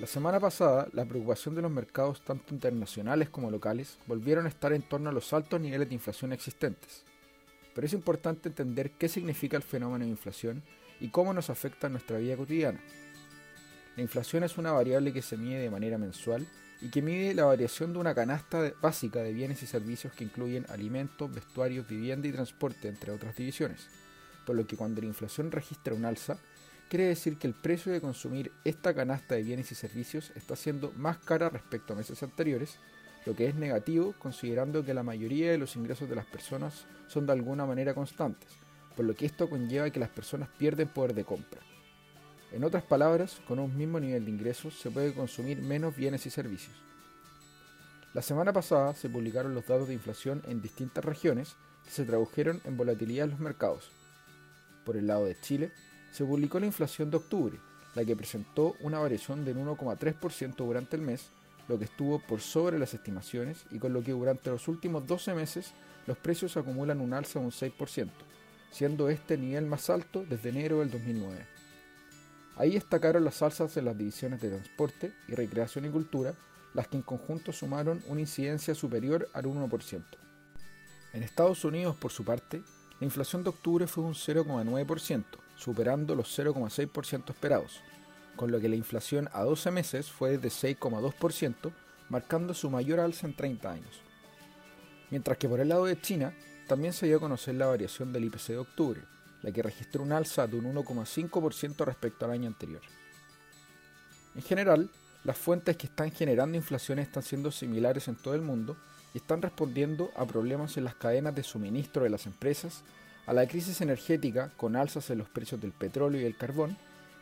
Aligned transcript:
La 0.00 0.06
semana 0.06 0.40
pasada, 0.40 0.88
la 0.94 1.04
preocupación 1.04 1.54
de 1.54 1.60
los 1.60 1.70
mercados 1.70 2.24
tanto 2.24 2.54
internacionales 2.54 3.28
como 3.28 3.50
locales 3.50 3.98
volvieron 4.06 4.46
a 4.46 4.48
estar 4.48 4.72
en 4.72 4.80
torno 4.80 5.10
a 5.10 5.12
los 5.12 5.30
altos 5.34 5.60
niveles 5.60 5.90
de 5.90 5.94
inflación 5.94 6.32
existentes. 6.32 7.02
Pero 7.74 7.86
es 7.86 7.92
importante 7.92 8.48
entender 8.48 8.92
qué 8.92 9.10
significa 9.10 9.58
el 9.58 9.62
fenómeno 9.62 10.06
de 10.06 10.10
inflación 10.10 10.62
y 11.00 11.10
cómo 11.10 11.34
nos 11.34 11.50
afecta 11.50 11.86
en 11.86 11.92
nuestra 11.92 12.16
vida 12.16 12.34
cotidiana. 12.38 12.80
La 13.94 14.02
inflación 14.02 14.42
es 14.42 14.56
una 14.56 14.72
variable 14.72 15.12
que 15.12 15.20
se 15.20 15.36
mide 15.36 15.58
de 15.58 15.70
manera 15.70 15.98
mensual 15.98 16.46
y 16.80 16.88
que 16.88 17.02
mide 17.02 17.34
la 17.34 17.44
variación 17.44 17.92
de 17.92 17.98
una 17.98 18.14
canasta 18.14 18.72
básica 18.80 19.18
de 19.18 19.34
bienes 19.34 19.62
y 19.62 19.66
servicios 19.66 20.14
que 20.14 20.24
incluyen 20.24 20.64
alimentos, 20.70 21.30
vestuarios, 21.30 21.86
vivienda 21.86 22.26
y 22.26 22.32
transporte, 22.32 22.88
entre 22.88 23.12
otras 23.12 23.36
divisiones. 23.36 23.88
Por 24.46 24.56
lo 24.56 24.66
que 24.66 24.78
cuando 24.78 25.02
la 25.02 25.08
inflación 25.08 25.52
registra 25.52 25.92
un 25.92 26.06
alza, 26.06 26.38
quiere 26.90 27.06
decir 27.06 27.38
que 27.38 27.46
el 27.46 27.54
precio 27.54 27.92
de 27.92 28.00
consumir 28.00 28.50
esta 28.64 28.92
canasta 28.92 29.36
de 29.36 29.44
bienes 29.44 29.70
y 29.70 29.76
servicios 29.76 30.32
está 30.34 30.56
siendo 30.56 30.92
más 30.96 31.18
cara 31.18 31.48
respecto 31.48 31.92
a 31.92 31.96
meses 31.96 32.20
anteriores, 32.24 32.80
lo 33.24 33.36
que 33.36 33.46
es 33.46 33.54
negativo 33.54 34.12
considerando 34.18 34.84
que 34.84 34.92
la 34.92 35.04
mayoría 35.04 35.52
de 35.52 35.58
los 35.58 35.76
ingresos 35.76 36.08
de 36.08 36.16
las 36.16 36.26
personas 36.26 36.86
son 37.06 37.26
de 37.26 37.32
alguna 37.32 37.64
manera 37.64 37.94
constantes, 37.94 38.50
por 38.96 39.04
lo 39.04 39.14
que 39.14 39.24
esto 39.24 39.48
conlleva 39.48 39.90
que 39.90 40.00
las 40.00 40.08
personas 40.08 40.48
pierden 40.58 40.88
poder 40.88 41.14
de 41.14 41.24
compra. 41.24 41.60
En 42.50 42.64
otras 42.64 42.82
palabras, 42.82 43.40
con 43.46 43.60
un 43.60 43.76
mismo 43.76 44.00
nivel 44.00 44.24
de 44.24 44.32
ingresos 44.32 44.74
se 44.74 44.90
puede 44.90 45.14
consumir 45.14 45.62
menos 45.62 45.94
bienes 45.94 46.26
y 46.26 46.30
servicios. 46.30 46.74
La 48.14 48.22
semana 48.22 48.52
pasada 48.52 48.96
se 48.96 49.08
publicaron 49.08 49.54
los 49.54 49.64
datos 49.64 49.86
de 49.86 49.94
inflación 49.94 50.42
en 50.48 50.60
distintas 50.60 51.04
regiones 51.04 51.54
que 51.84 51.92
se 51.92 52.04
tradujeron 52.04 52.60
en 52.64 52.76
volatilidad 52.76 53.26
en 53.26 53.30
los 53.30 53.38
mercados. 53.38 53.92
Por 54.84 54.96
el 54.96 55.06
lado 55.06 55.26
de 55.26 55.38
Chile, 55.40 55.70
se 56.10 56.24
publicó 56.24 56.60
la 56.60 56.66
inflación 56.66 57.10
de 57.10 57.18
octubre, 57.18 57.58
la 57.94 58.04
que 58.04 58.16
presentó 58.16 58.76
una 58.80 58.98
variación 58.98 59.44
del 59.44 59.56
1,3% 59.56 60.56
durante 60.56 60.96
el 60.96 61.02
mes, 61.02 61.30
lo 61.68 61.78
que 61.78 61.84
estuvo 61.84 62.18
por 62.18 62.40
sobre 62.40 62.78
las 62.78 62.94
estimaciones 62.94 63.64
y 63.70 63.78
con 63.78 63.92
lo 63.92 64.02
que 64.02 64.12
durante 64.12 64.50
los 64.50 64.66
últimos 64.68 65.06
12 65.06 65.34
meses 65.34 65.72
los 66.06 66.18
precios 66.18 66.56
acumulan 66.56 67.00
un 67.00 67.12
alza 67.12 67.38
de 67.38 67.44
un 67.44 67.52
6%, 67.52 68.10
siendo 68.70 69.08
este 69.08 69.34
el 69.34 69.42
nivel 69.42 69.66
más 69.66 69.90
alto 69.90 70.24
desde 70.28 70.48
enero 70.48 70.80
del 70.80 70.90
2009. 70.90 71.46
Ahí 72.56 72.72
destacaron 72.72 73.24
las 73.24 73.40
alzas 73.42 73.76
en 73.76 73.84
las 73.86 73.96
divisiones 73.96 74.40
de 74.40 74.50
transporte 74.50 75.12
y 75.28 75.34
recreación 75.34 75.84
y 75.84 75.90
cultura, 75.90 76.34
las 76.74 76.88
que 76.88 76.96
en 76.96 77.02
conjunto 77.02 77.52
sumaron 77.52 78.02
una 78.06 78.20
incidencia 78.20 78.74
superior 78.74 79.28
al 79.32 79.44
1%. 79.44 80.04
En 81.12 81.22
Estados 81.22 81.64
Unidos, 81.64 81.96
por 81.96 82.12
su 82.12 82.24
parte, 82.24 82.62
la 83.00 83.06
inflación 83.06 83.42
de 83.42 83.50
octubre 83.50 83.86
fue 83.86 84.04
un 84.04 84.14
0,9%, 84.14 85.24
superando 85.60 86.14
los 86.14 86.38
0,6% 86.38 87.30
esperados, 87.30 87.82
con 88.34 88.50
lo 88.50 88.60
que 88.60 88.68
la 88.68 88.76
inflación 88.76 89.28
a 89.32 89.42
12 89.42 89.70
meses 89.70 90.10
fue 90.10 90.38
de 90.38 90.48
6,2%, 90.48 91.70
marcando 92.08 92.54
su 92.54 92.70
mayor 92.70 92.98
alza 92.98 93.26
en 93.26 93.36
30 93.36 93.70
años. 93.70 94.00
Mientras 95.10 95.36
que 95.36 95.48
por 95.48 95.60
el 95.60 95.68
lado 95.68 95.84
de 95.84 96.00
China, 96.00 96.32
también 96.66 96.92
se 96.92 97.06
dio 97.06 97.18
a 97.18 97.20
conocer 97.20 97.56
la 97.56 97.66
variación 97.66 98.12
del 98.12 98.24
IPC 98.24 98.46
de 98.48 98.58
octubre, 98.58 99.02
la 99.42 99.52
que 99.52 99.62
registró 99.62 100.02
un 100.02 100.12
alza 100.12 100.46
de 100.46 100.56
un 100.56 100.74
1,5% 100.74 101.84
respecto 101.84 102.24
al 102.24 102.30
año 102.30 102.46
anterior. 102.46 102.82
En 104.34 104.42
general, 104.42 104.90
las 105.24 105.36
fuentes 105.36 105.76
que 105.76 105.88
están 105.88 106.10
generando 106.10 106.56
inflación 106.56 106.98
están 106.98 107.22
siendo 107.22 107.50
similares 107.50 108.08
en 108.08 108.16
todo 108.16 108.34
el 108.34 108.42
mundo 108.42 108.76
y 109.12 109.18
están 109.18 109.42
respondiendo 109.42 110.10
a 110.16 110.24
problemas 110.24 110.76
en 110.76 110.84
las 110.84 110.94
cadenas 110.94 111.34
de 111.34 111.42
suministro 111.42 112.04
de 112.04 112.10
las 112.10 112.26
empresas, 112.26 112.82
a 113.30 113.32
la 113.32 113.46
crisis 113.46 113.80
energética 113.80 114.50
con 114.56 114.74
alzas 114.74 115.08
en 115.10 115.18
los 115.18 115.28
precios 115.28 115.60
del 115.60 115.70
petróleo 115.70 116.20
y 116.20 116.24
el 116.24 116.36
carbón, 116.36 116.76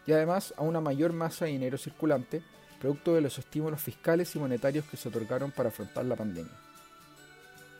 y 0.06 0.12
además 0.12 0.54
a 0.56 0.62
una 0.62 0.80
mayor 0.80 1.12
masa 1.12 1.44
de 1.44 1.50
dinero 1.50 1.76
circulante, 1.76 2.42
producto 2.80 3.14
de 3.14 3.20
los 3.20 3.38
estímulos 3.38 3.82
fiscales 3.82 4.34
y 4.34 4.38
monetarios 4.38 4.86
que 4.86 4.96
se 4.96 5.10
otorgaron 5.10 5.50
para 5.50 5.68
afrontar 5.68 6.06
la 6.06 6.16
pandemia. 6.16 6.54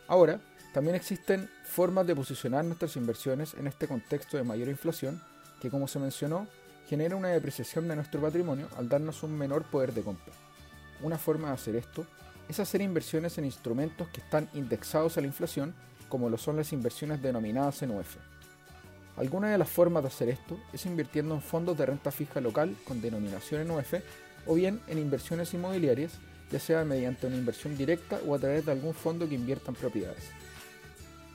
Ahora, 0.07 0.39
también 0.75 0.95
existen 0.95 1.49
formas 1.63 2.05
de 2.05 2.15
posicionar 2.15 2.63
nuestras 2.65 2.95
inversiones 2.97 3.55
en 3.55 3.65
este 3.65 3.87
contexto 3.87 4.37
de 4.37 4.43
mayor 4.43 4.67
inflación 4.67 5.19
que, 5.59 5.71
como 5.71 5.87
se 5.87 5.97
mencionó, 5.97 6.45
genera 6.87 7.15
una 7.15 7.29
depreciación 7.29 7.87
de 7.87 7.95
nuestro 7.95 8.21
patrimonio 8.21 8.67
al 8.77 8.89
darnos 8.89 9.23
un 9.23 9.35
menor 9.35 9.63
poder 9.63 9.91
de 9.91 10.03
compra. 10.03 10.35
Una 11.01 11.17
forma 11.17 11.47
de 11.47 11.55
hacer 11.55 11.75
esto 11.75 12.05
es 12.47 12.59
hacer 12.59 12.81
inversiones 12.81 13.39
en 13.39 13.45
instrumentos 13.45 14.07
que 14.09 14.21
están 14.21 14.47
indexados 14.53 15.17
a 15.17 15.21
la 15.21 15.27
inflación, 15.27 15.73
como 16.09 16.29
lo 16.29 16.37
son 16.37 16.57
las 16.57 16.73
inversiones 16.73 17.21
denominadas 17.21 17.81
en 17.83 17.91
UF. 17.91 18.17
Alguna 19.17 19.49
de 19.49 19.57
las 19.57 19.69
formas 19.69 20.03
de 20.03 20.07
hacer 20.07 20.29
esto 20.29 20.57
es 20.73 20.85
invirtiendo 20.85 21.35
en 21.35 21.41
fondos 21.41 21.77
de 21.77 21.85
renta 21.85 22.11
fija 22.11 22.41
local 22.41 22.75
con 22.85 23.01
denominación 23.01 23.61
en 23.61 23.71
UF 23.71 23.95
o 24.47 24.55
bien 24.55 24.81
en 24.87 24.97
inversiones 24.97 25.53
inmobiliarias, 25.53 26.13
ya 26.51 26.59
sea 26.59 26.83
mediante 26.83 27.27
una 27.27 27.35
inversión 27.35 27.77
directa 27.77 28.19
o 28.25 28.33
a 28.33 28.39
través 28.39 28.65
de 28.65 28.71
algún 28.71 28.93
fondo 28.93 29.27
que 29.27 29.35
invierta 29.35 29.71
en 29.71 29.75
propiedades. 29.75 30.23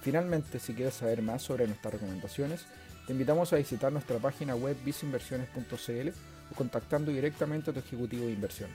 Finalmente, 0.03 0.59
si 0.59 0.75
quieres 0.75 0.95
saber 0.95 1.23
más 1.23 1.43
sobre 1.43 1.67
nuestras 1.67 1.95
recomendaciones, 1.95 2.67
te 3.07 3.13
invitamos 3.13 3.53
a 3.53 3.57
visitar 3.57 3.93
nuestra 3.93 4.19
página 4.19 4.55
web 4.55 4.77
visinversiones.cl 4.85 6.09
o 6.51 6.55
contactando 6.55 7.11
directamente 7.11 7.71
a 7.71 7.75
tu 7.75 7.81
ejecutivo 7.81 8.27
de 8.27 8.33
inversión. 8.33 8.71